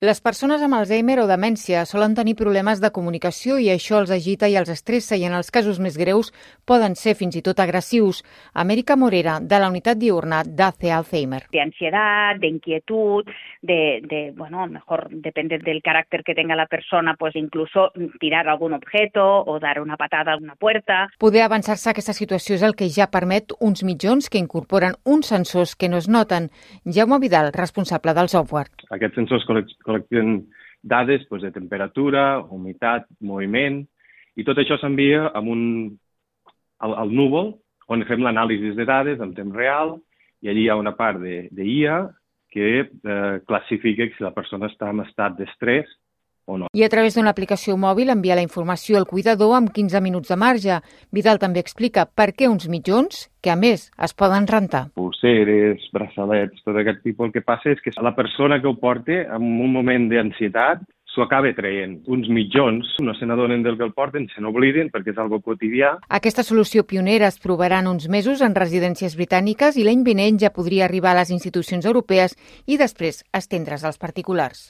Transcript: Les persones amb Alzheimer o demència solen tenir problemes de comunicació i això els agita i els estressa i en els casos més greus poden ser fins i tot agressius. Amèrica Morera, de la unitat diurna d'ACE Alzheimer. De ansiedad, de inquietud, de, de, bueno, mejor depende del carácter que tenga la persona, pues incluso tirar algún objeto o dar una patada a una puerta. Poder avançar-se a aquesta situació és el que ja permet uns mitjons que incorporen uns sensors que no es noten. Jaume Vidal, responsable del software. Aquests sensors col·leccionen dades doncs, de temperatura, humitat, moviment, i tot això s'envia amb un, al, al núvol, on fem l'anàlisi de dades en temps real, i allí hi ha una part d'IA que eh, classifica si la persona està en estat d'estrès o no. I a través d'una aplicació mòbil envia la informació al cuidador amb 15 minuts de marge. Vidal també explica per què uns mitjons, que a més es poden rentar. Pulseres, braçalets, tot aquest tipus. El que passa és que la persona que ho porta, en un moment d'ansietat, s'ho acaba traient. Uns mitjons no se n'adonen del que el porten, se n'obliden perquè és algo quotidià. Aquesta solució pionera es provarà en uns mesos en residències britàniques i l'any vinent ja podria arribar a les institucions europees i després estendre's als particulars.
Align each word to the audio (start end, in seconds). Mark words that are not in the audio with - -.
Les 0.00 0.16
persones 0.24 0.62
amb 0.64 0.72
Alzheimer 0.78 1.18
o 1.20 1.26
demència 1.28 1.82
solen 1.84 2.14
tenir 2.16 2.32
problemes 2.32 2.78
de 2.80 2.88
comunicació 2.96 3.58
i 3.60 3.66
això 3.68 3.98
els 4.00 4.08
agita 4.14 4.48
i 4.48 4.54
els 4.56 4.70
estressa 4.72 5.12
i 5.20 5.26
en 5.28 5.34
els 5.36 5.50
casos 5.52 5.76
més 5.76 5.98
greus 6.00 6.30
poden 6.64 6.94
ser 6.96 7.12
fins 7.18 7.34
i 7.36 7.42
tot 7.44 7.58
agressius. 7.60 8.22
Amèrica 8.62 8.96
Morera, 8.96 9.34
de 9.44 9.58
la 9.60 9.68
unitat 9.68 10.00
diurna 10.00 10.38
d'ACE 10.40 10.94
Alzheimer. 10.96 11.42
De 11.52 11.60
ansiedad, 11.60 12.40
de 12.40 12.48
inquietud, 12.48 13.28
de, 13.60 14.00
de, 14.08 14.22
bueno, 14.38 14.66
mejor 14.68 15.08
depende 15.10 15.58
del 15.58 15.82
carácter 15.82 16.24
que 16.24 16.34
tenga 16.34 16.56
la 16.56 16.64
persona, 16.64 17.14
pues 17.18 17.36
incluso 17.36 17.92
tirar 18.18 18.48
algún 18.48 18.72
objeto 18.72 19.44
o 19.44 19.58
dar 19.60 19.82
una 19.82 19.98
patada 19.98 20.32
a 20.32 20.38
una 20.38 20.56
puerta. 20.56 21.10
Poder 21.18 21.42
avançar-se 21.42 21.90
a 21.90 21.92
aquesta 21.92 22.16
situació 22.16 22.56
és 22.56 22.64
el 22.64 22.72
que 22.72 22.88
ja 22.88 23.10
permet 23.12 23.52
uns 23.60 23.84
mitjons 23.84 24.32
que 24.32 24.40
incorporen 24.40 24.96
uns 25.04 25.28
sensors 25.28 25.76
que 25.76 25.92
no 25.92 26.00
es 26.00 26.08
noten. 26.08 26.48
Jaume 26.88 27.20
Vidal, 27.20 27.52
responsable 27.52 28.16
del 28.16 28.32
software. 28.32 28.72
Aquests 28.88 29.20
sensors 29.20 29.44
col·leccionen 29.90 30.44
dades 30.82 31.26
doncs, 31.28 31.44
de 31.44 31.52
temperatura, 31.52 32.40
humitat, 32.48 33.08
moviment, 33.20 33.82
i 34.38 34.46
tot 34.46 34.60
això 34.62 34.78
s'envia 34.80 35.26
amb 35.36 35.50
un, 35.52 35.64
al, 36.80 36.94
al 37.04 37.12
núvol, 37.12 37.52
on 37.90 38.06
fem 38.08 38.22
l'anàlisi 38.22 38.72
de 38.78 38.86
dades 38.88 39.20
en 39.20 39.34
temps 39.36 39.56
real, 39.56 39.98
i 40.40 40.48
allí 40.48 40.64
hi 40.64 40.70
ha 40.70 40.78
una 40.80 40.94
part 40.96 41.20
d'IA 41.20 41.98
que 42.50 42.68
eh, 42.82 43.34
classifica 43.46 44.06
si 44.14 44.24
la 44.24 44.32
persona 44.34 44.70
està 44.70 44.88
en 44.90 45.04
estat 45.04 45.36
d'estrès 45.38 45.90
o 46.50 46.58
no. 46.58 46.70
I 46.74 46.84
a 46.84 46.90
través 46.92 47.16
d'una 47.16 47.32
aplicació 47.32 47.76
mòbil 47.80 48.12
envia 48.12 48.38
la 48.38 48.44
informació 48.46 48.98
al 48.98 49.08
cuidador 49.10 49.56
amb 49.56 49.72
15 49.72 50.02
minuts 50.04 50.32
de 50.32 50.38
marge. 50.40 50.80
Vidal 51.14 51.40
també 51.42 51.62
explica 51.62 52.06
per 52.06 52.32
què 52.34 52.50
uns 52.50 52.68
mitjons, 52.68 53.28
que 53.40 53.52
a 53.52 53.56
més 53.56 53.88
es 53.96 54.14
poden 54.14 54.46
rentar. 54.50 54.88
Pulseres, 54.98 55.86
braçalets, 55.94 56.60
tot 56.66 56.76
aquest 56.76 57.04
tipus. 57.06 57.30
El 57.30 57.36
que 57.36 57.46
passa 57.46 57.72
és 57.72 57.82
que 57.84 57.94
la 58.02 58.16
persona 58.16 58.60
que 58.60 58.68
ho 58.68 58.76
porta, 58.80 59.22
en 59.36 59.52
un 59.64 59.72
moment 59.72 60.08
d'ansietat, 60.10 60.82
s'ho 61.10 61.22
acaba 61.22 61.52
traient. 61.54 61.98
Uns 62.06 62.28
mitjons 62.30 62.94
no 63.02 63.14
se 63.18 63.26
n'adonen 63.26 63.64
del 63.64 63.76
que 63.78 63.86
el 63.86 63.94
porten, 63.96 64.28
se 64.30 64.42
n'obliden 64.42 64.90
perquè 64.94 65.14
és 65.14 65.18
algo 65.18 65.40
quotidià. 65.44 65.96
Aquesta 66.20 66.44
solució 66.46 66.86
pionera 66.86 67.30
es 67.30 67.40
provarà 67.42 67.80
en 67.82 67.90
uns 67.90 68.08
mesos 68.08 68.44
en 68.46 68.54
residències 68.58 69.16
britàniques 69.18 69.78
i 69.80 69.86
l'any 69.86 70.04
vinent 70.06 70.40
ja 70.42 70.54
podria 70.54 70.86
arribar 70.86 71.14
a 71.14 71.20
les 71.22 71.34
institucions 71.34 71.86
europees 71.86 72.36
i 72.66 72.78
després 72.78 73.24
estendre's 73.34 73.84
als 73.84 73.98
particulars. 73.98 74.68